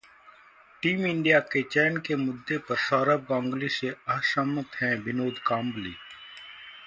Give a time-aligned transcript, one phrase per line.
[0.83, 5.93] team India के चयन के मुद्दे पर सौरव गांगुली से असहमत हैं विनोद कांबली